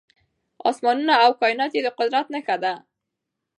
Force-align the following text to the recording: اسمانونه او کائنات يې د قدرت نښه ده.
اسمانونه 0.69 1.13
او 1.23 1.31
کائنات 1.39 1.71
يې 1.75 1.81
د 1.85 1.89
قدرت 1.97 2.27
نښه 2.33 2.55
ده. 2.63 2.73